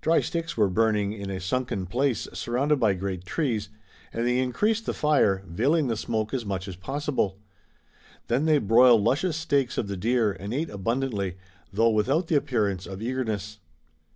[0.00, 3.68] Dry sticks were burning in a sunken place surrounded by great trees,
[4.12, 7.38] and they increased the fire, veiling the smoke as much as possible.
[8.26, 11.36] Then they broiled luscious steaks of the deer and ate abundantly,
[11.72, 13.60] though without the appearance of eagerness.